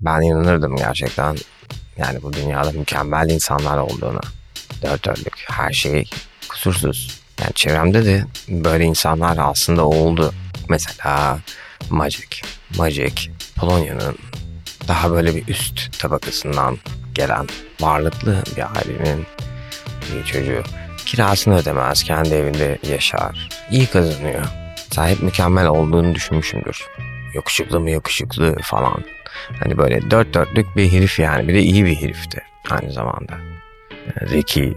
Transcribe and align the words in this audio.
Ben 0.00 0.20
inanırdım 0.20 0.76
gerçekten. 0.76 1.36
Yani 1.96 2.22
bu 2.22 2.32
dünyada 2.32 2.70
mükemmel 2.72 3.30
insanlar 3.30 3.78
olduğunu. 3.78 4.20
Dört 4.82 5.04
dörtlük 5.04 5.44
her 5.50 5.72
şey 5.72 6.10
kusursuz. 6.48 7.20
Yani 7.40 7.52
çevremde 7.54 8.04
de 8.04 8.24
böyle 8.48 8.84
insanlar 8.84 9.38
aslında 9.40 9.86
oldu. 9.86 10.34
Mesela 10.68 11.38
Magic. 11.90 12.42
Magic 12.76 13.30
Polonya'nın 13.56 14.16
daha 14.88 15.10
böyle 15.10 15.36
bir 15.36 15.48
üst 15.48 15.98
tabakasından 15.98 16.78
gelen 17.14 17.46
varlıklı 17.80 18.42
bir 18.56 18.62
ailenin 18.76 19.26
bir 20.14 20.24
çocuğu. 20.24 20.62
Kirasını 21.06 21.56
ödemez, 21.56 22.04
kendi 22.04 22.34
evinde 22.34 22.78
yaşar. 22.88 23.48
İyi 23.70 23.86
kazanıyor. 23.86 24.46
Sahip 24.90 25.22
mükemmel 25.22 25.66
olduğunu 25.66 26.14
düşünmüşümdür. 26.14 26.86
Yakışıklı 27.38 27.80
mı 27.80 27.90
yakışıklı 27.90 28.56
falan. 28.62 29.04
Hani 29.62 29.78
böyle 29.78 30.10
dört 30.10 30.34
dörtlük 30.34 30.76
bir 30.76 30.92
herif 30.92 31.18
yani. 31.18 31.48
Bir 31.48 31.54
de 31.54 31.60
iyi 31.60 31.84
bir 31.84 31.96
herifti 31.96 32.42
aynı 32.70 32.92
zamanda. 32.92 33.38
Zeki. 34.26 34.74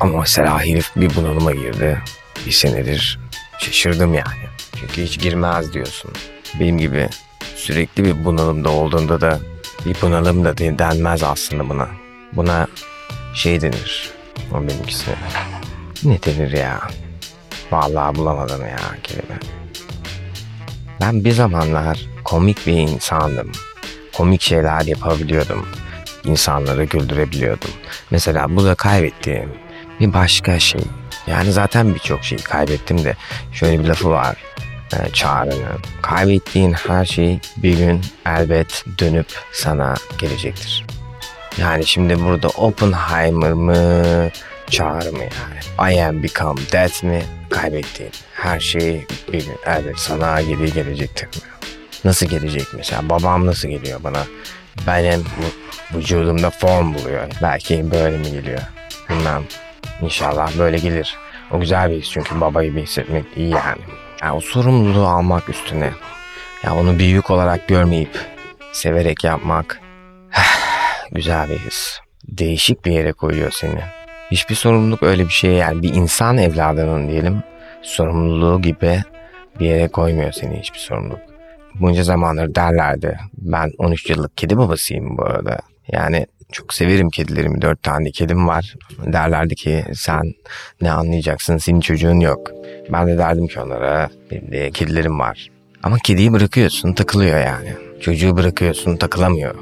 Ama 0.00 0.20
mesela 0.20 0.64
herif 0.64 0.90
bir 0.96 1.16
bunalıma 1.16 1.52
girdi. 1.52 1.98
Bir 2.46 2.50
senedir 2.50 3.18
şaşırdım 3.58 4.14
yani. 4.14 4.44
Çünkü 4.80 5.02
hiç 5.02 5.18
girmez 5.18 5.72
diyorsun. 5.72 6.12
Benim 6.60 6.78
gibi 6.78 7.08
sürekli 7.56 8.04
bir 8.04 8.24
bunalımda 8.24 8.70
olduğunda 8.70 9.20
da 9.20 9.40
bir 9.86 9.96
bunalım 10.02 10.44
da 10.44 10.58
denmez 10.58 11.22
aslında 11.22 11.68
buna. 11.68 11.88
Buna 12.32 12.66
şey 13.34 13.60
denir. 13.60 14.10
O 14.52 14.54
benimkisi. 14.54 15.10
Ne 16.04 16.22
denir 16.22 16.52
ya? 16.52 16.80
Vallahi 17.70 18.14
bulamadım 18.14 18.60
ya 18.66 18.78
kelime. 19.02 19.38
Ben 21.04 21.24
bir 21.24 21.32
zamanlar 21.32 22.06
komik 22.24 22.66
bir 22.66 22.72
insandım. 22.72 23.52
Komik 24.12 24.42
şeyler 24.42 24.80
yapabiliyordum. 24.80 25.66
İnsanları 26.24 26.84
güldürebiliyordum. 26.84 27.70
Mesela 28.10 28.56
bu 28.56 28.64
da 28.64 28.74
kaybettiğim 28.74 29.52
bir 30.00 30.12
başka 30.12 30.58
şey. 30.58 30.80
Yani 31.26 31.52
zaten 31.52 31.94
birçok 31.94 32.24
şeyi 32.24 32.42
kaybettim 32.42 33.04
de 33.04 33.16
şöyle 33.52 33.80
bir 33.80 33.88
lafı 33.88 34.10
var 34.10 34.36
e, 34.92 35.12
çağrının. 35.12 35.80
Kaybettiğin 36.02 36.72
her 36.72 37.04
şey 37.04 37.38
bir 37.56 37.78
gün 37.78 38.00
elbet 38.26 38.84
dönüp 38.98 39.26
sana 39.52 39.94
gelecektir. 40.18 40.86
Yani 41.58 41.86
şimdi 41.86 42.24
burada 42.24 42.48
Oppenheimer 42.48 43.52
mı, 43.52 44.04
çağrı 44.70 45.12
mı 45.12 45.18
yani? 45.18 45.92
I 45.94 46.04
am 46.04 46.22
become 46.22 46.60
death 46.72 47.04
mi? 47.04 47.22
Kaybettiğin 47.50 48.12
her 48.34 48.60
şey 48.60 49.06
bir 49.32 49.44
gün 49.46 49.56
elbet 49.66 49.98
sana 49.98 50.42
geri 50.42 50.72
gelecektir 50.72 51.26
mi? 51.26 51.32
Nasıl 52.04 52.26
gelecek 52.26 52.66
mesela? 52.76 53.08
Babam 53.08 53.46
nasıl 53.46 53.68
geliyor 53.68 54.00
bana? 54.04 54.22
Benim 54.86 55.24
vücudumda 55.94 56.50
form 56.50 56.94
buluyor. 56.94 57.26
Belki 57.42 57.90
böyle 57.90 58.18
mi 58.18 58.32
geliyor? 58.32 58.60
Bilmem. 59.10 59.44
İnşallah 60.02 60.58
böyle 60.58 60.78
gelir. 60.78 61.16
O 61.50 61.60
güzel 61.60 61.90
bir 61.90 62.00
his 62.02 62.10
çünkü 62.10 62.40
babayı 62.40 62.76
bir 62.76 62.82
hissetmek 62.82 63.24
iyi 63.36 63.50
yani. 63.50 63.82
Yani 64.22 64.32
o 64.32 64.40
sorumluluğu 64.40 65.06
almak 65.06 65.48
üstüne. 65.48 65.90
Ya 66.64 66.74
onu 66.74 66.98
bir 66.98 67.04
yük 67.04 67.30
olarak 67.30 67.68
görmeyip 67.68 68.18
severek 68.72 69.24
yapmak 69.24 69.80
güzel 71.12 71.48
bir 71.50 71.58
his. 71.58 71.98
Değişik 72.28 72.84
bir 72.84 72.92
yere 72.92 73.12
koyuyor 73.12 73.50
seni. 73.50 73.80
Hiçbir 74.34 74.54
sorumluluk 74.54 75.02
öyle 75.02 75.24
bir 75.24 75.32
şey 75.32 75.50
yani 75.50 75.82
bir 75.82 75.94
insan 75.94 76.38
evladının 76.38 77.08
diyelim 77.08 77.42
sorumluluğu 77.82 78.62
gibi 78.62 79.02
bir 79.60 79.66
yere 79.66 79.88
koymuyor 79.88 80.32
seni 80.32 80.58
hiçbir 80.58 80.78
sorumluluk. 80.78 81.20
Bunca 81.74 82.02
zamandır 82.02 82.54
derlerdi. 82.54 83.18
Ben 83.38 83.72
13 83.78 84.10
yıllık 84.10 84.36
kedi 84.36 84.58
babasıyım 84.58 85.18
bu 85.18 85.22
arada. 85.22 85.58
Yani 85.92 86.26
çok 86.52 86.74
severim 86.74 87.10
kedilerimi. 87.10 87.62
Dört 87.62 87.82
tane 87.82 88.10
kedim 88.10 88.48
var. 88.48 88.74
Derlerdi 89.06 89.54
ki 89.54 89.84
sen 89.94 90.34
ne 90.80 90.90
anlayacaksın 90.90 91.58
senin 91.58 91.80
çocuğun 91.80 92.20
yok. 92.20 92.50
Ben 92.92 93.06
de 93.06 93.18
derdim 93.18 93.46
ki 93.46 93.60
onlara 93.60 94.10
benim 94.30 94.52
de 94.52 94.70
kedilerim 94.70 95.18
var. 95.18 95.50
Ama 95.82 95.98
kediyi 95.98 96.32
bırakıyorsun 96.32 96.92
takılıyor 96.92 97.38
yani. 97.38 97.72
Çocuğu 98.00 98.36
bırakıyorsun 98.36 98.96
takılamıyor. 98.96 99.54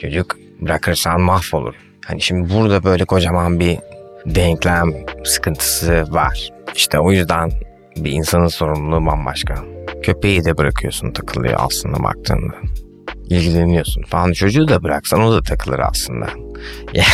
Çocuk 0.00 0.36
bırakırsan 0.60 1.20
mahvolur. 1.20 1.74
Hani 2.06 2.20
şimdi 2.20 2.54
burada 2.54 2.84
böyle 2.84 3.04
kocaman 3.04 3.60
bir 3.60 3.78
denklem 4.26 4.92
sıkıntısı 5.24 6.04
var. 6.10 6.50
İşte 6.74 6.98
o 6.98 7.12
yüzden 7.12 7.50
bir 7.96 8.12
insanın 8.12 8.48
sorumluluğu 8.48 9.06
bambaşka. 9.06 9.54
Köpeği 10.02 10.44
de 10.44 10.58
bırakıyorsun 10.58 11.12
takılıyor 11.12 11.54
aslında 11.58 12.02
baktığında. 12.02 12.54
İlgileniyorsun 13.28 14.02
falan. 14.02 14.32
Çocuğu 14.32 14.68
da 14.68 14.82
bıraksan 14.82 15.20
o 15.20 15.32
da 15.32 15.42
takılır 15.42 15.78
aslında. 15.78 16.28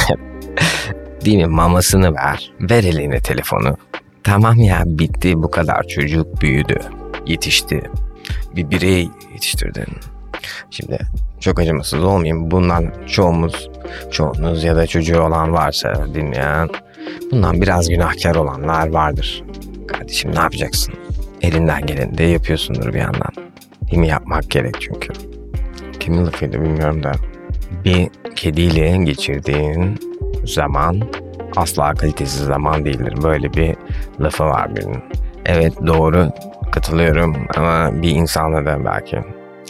Değil 1.24 1.36
mi? 1.36 1.46
Mamasını 1.46 2.14
ver. 2.14 2.52
Ver 2.60 2.84
eline 2.84 3.20
telefonu. 3.20 3.76
Tamam 4.24 4.56
ya 4.56 4.82
bitti 4.86 5.42
bu 5.42 5.50
kadar 5.50 5.82
çocuk 5.82 6.40
büyüdü. 6.40 6.80
Yetişti. 7.26 7.82
Bir 8.56 8.70
birey 8.70 9.08
yetiştirdin. 9.32 9.86
Şimdi 10.70 10.98
çok 11.40 11.60
acımasız 11.60 12.04
olmayayım. 12.04 12.50
Bundan 12.50 12.92
çoğumuz, 13.06 13.70
çoğunuz 14.10 14.64
ya 14.64 14.76
da 14.76 14.86
çocuğu 14.86 15.20
olan 15.20 15.52
varsa 15.52 16.06
dinleyen 16.14 16.68
bundan 17.30 17.62
biraz 17.62 17.88
günahkar 17.88 18.34
olanlar 18.34 18.88
vardır. 18.88 19.44
Kardeşim 19.88 20.34
ne 20.34 20.38
yapacaksın? 20.38 20.94
Elinden 21.42 21.86
geleni 21.86 22.18
de 22.18 22.24
yapıyorsundur 22.24 22.94
bir 22.94 22.98
yandan. 22.98 23.32
Değil 23.90 23.98
mi? 23.98 24.08
Yapmak 24.08 24.50
gerek 24.50 24.74
çünkü. 24.80 25.12
Kimin 26.00 26.26
lafıydı 26.26 26.62
bilmiyorum 26.62 27.02
da. 27.02 27.12
Bir 27.84 28.08
kediyle 28.36 29.04
geçirdiğin 29.04 30.00
zaman 30.44 31.00
asla 31.56 31.94
kalitesiz 31.94 32.40
zaman 32.40 32.84
değildir. 32.84 33.14
Böyle 33.22 33.52
bir 33.52 33.76
lafı 34.20 34.44
var 34.44 34.76
birinin. 34.76 35.02
Evet 35.46 35.72
doğru 35.86 36.30
katılıyorum 36.72 37.46
ama 37.56 38.02
bir 38.02 38.10
insanla 38.10 38.66
da 38.66 38.84
belki 38.84 39.18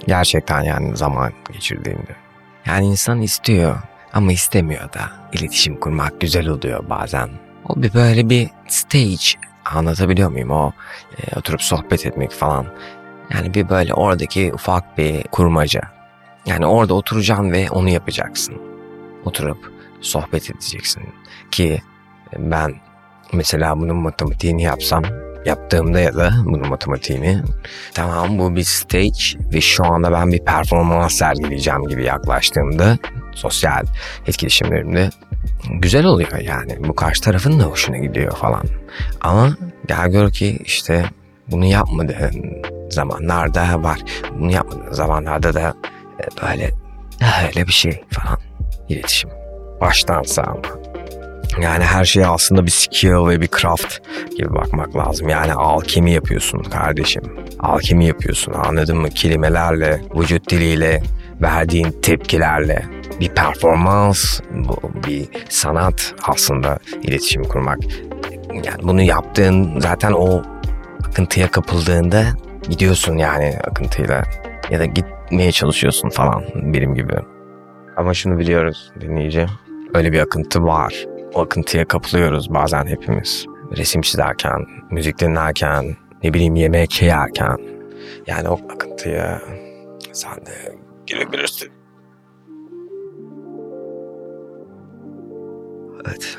gerçekten 0.06 0.62
yani 0.62 0.96
zaman 0.96 1.32
geçirdiğinde. 1.52 2.16
Yani 2.66 2.86
insan 2.86 3.22
istiyor 3.22 3.76
ama 4.12 4.32
istemiyor 4.32 4.92
da 4.92 5.10
iletişim 5.32 5.80
kurmak 5.80 6.20
güzel 6.20 6.48
oluyor 6.48 6.90
bazen. 6.90 7.30
O 7.68 7.82
bir 7.82 7.94
böyle 7.94 8.28
bir 8.28 8.50
stage 8.68 9.48
anlatabiliyor 9.64 10.30
muyum 10.30 10.50
o 10.50 10.72
e, 11.18 11.38
oturup 11.38 11.62
sohbet 11.62 12.06
etmek 12.06 12.30
falan. 12.30 12.66
Yani 13.34 13.54
bir 13.54 13.68
böyle 13.68 13.94
oradaki 13.94 14.52
ufak 14.54 14.98
bir 14.98 15.22
kurmaca. 15.22 15.80
Yani 16.46 16.66
orada 16.66 16.94
oturacaksın 16.94 17.52
ve 17.52 17.70
onu 17.70 17.88
yapacaksın. 17.88 18.54
Oturup 19.24 19.72
sohbet 20.00 20.50
edeceksin. 20.50 21.02
Ki 21.50 21.82
ben 22.38 22.74
mesela 23.32 23.80
bunun 23.80 23.96
matematiğini 23.96 24.62
yapsam 24.62 25.04
yaptığımda 25.46 26.00
ya 26.00 26.14
da 26.14 26.32
bunun 26.44 26.68
matematiğini 26.68 27.42
tamam 27.94 28.38
bu 28.38 28.56
bir 28.56 28.64
stage 28.64 29.50
ve 29.54 29.60
şu 29.60 29.84
anda 29.84 30.12
ben 30.12 30.32
bir 30.32 30.44
performans 30.44 31.14
sergileyeceğim 31.14 31.82
gibi 31.88 32.04
yaklaştığımda 32.04 32.98
sosyal 33.34 33.82
etkileşimlerimde 34.26 35.10
güzel 35.70 36.04
oluyor 36.04 36.38
yani. 36.38 36.76
Bu 36.78 36.94
karşı 36.94 37.22
tarafın 37.22 37.60
da 37.60 37.64
hoşuna 37.64 37.98
gidiyor 37.98 38.36
falan. 38.36 38.64
Ama 39.20 39.56
gel 39.86 40.08
gör 40.08 40.30
ki 40.30 40.58
işte 40.64 41.04
bunu 41.50 41.64
yapmadığın 41.64 42.62
zamanlarda 42.90 43.82
var. 43.82 44.00
Bunu 44.38 44.52
yapmadığın 44.52 44.92
zamanlarda 44.92 45.54
da 45.54 45.74
e, 46.20 46.42
böyle 46.42 46.70
öyle 47.48 47.66
bir 47.66 47.72
şey 47.72 48.04
falan 48.10 48.38
iletişim. 48.88 49.30
Baştansa 49.80 50.42
ama. 50.42 50.82
Yani 51.60 51.84
her 51.84 52.04
şeye 52.04 52.26
aslında 52.26 52.66
bir 52.66 52.70
skill 52.70 53.28
ve 53.28 53.40
bir 53.40 53.48
craft 53.48 53.98
gibi 54.36 54.54
bakmak 54.54 54.96
lazım. 54.96 55.28
Yani 55.28 55.52
alkemi 55.52 56.12
yapıyorsun 56.12 56.62
kardeşim. 56.62 57.22
Alkemi 57.60 58.06
yapıyorsun 58.06 58.52
anladın 58.52 58.98
mı? 58.98 59.10
Kelimelerle, 59.10 60.00
vücut 60.16 60.50
diliyle, 60.50 61.02
verdiğin 61.42 62.00
tepkilerle 62.02 62.82
bir 63.22 63.28
performans, 63.28 64.40
bu 64.50 64.76
bir 65.06 65.28
sanat 65.48 66.14
aslında 66.22 66.78
iletişim 67.02 67.44
kurmak. 67.44 67.78
Yani 68.52 68.82
bunu 68.82 69.02
yaptığın 69.02 69.80
zaten 69.80 70.12
o 70.12 70.42
akıntıya 71.08 71.50
kapıldığında 71.50 72.24
gidiyorsun 72.68 73.16
yani 73.16 73.58
akıntıyla 73.64 74.22
ya 74.70 74.78
da 74.78 74.84
gitmeye 74.84 75.52
çalışıyorsun 75.52 76.08
falan 76.08 76.44
benim 76.54 76.94
gibi. 76.94 77.14
Ama 77.96 78.14
şunu 78.14 78.38
biliyoruz 78.38 78.92
dinleyici. 79.00 79.46
Öyle 79.94 80.12
bir 80.12 80.20
akıntı 80.20 80.62
var. 80.62 81.06
O 81.34 81.40
akıntıya 81.42 81.84
kapılıyoruz 81.88 82.54
bazen 82.54 82.86
hepimiz. 82.86 83.46
Resim 83.76 84.02
çizerken, 84.02 84.66
müzik 84.90 85.20
dinlerken, 85.20 85.96
ne 86.22 86.34
bileyim 86.34 86.56
yemek 86.56 87.02
yerken. 87.02 87.56
Yani 88.26 88.48
o 88.48 88.60
akıntıya 88.74 89.40
sen 90.12 90.36
de 90.36 90.76
girebilirsin. 91.06 91.81
Evet. 96.06 96.38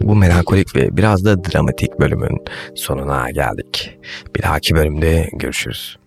Bu 0.00 0.16
melankolik 0.16 0.76
ve 0.76 0.96
biraz 0.96 1.24
da 1.24 1.44
dramatik 1.44 2.00
bölümün 2.00 2.38
sonuna 2.74 3.30
geldik. 3.30 3.98
Bir 4.36 4.42
dahaki 4.42 4.74
bölümde 4.74 5.28
görüşürüz. 5.32 5.98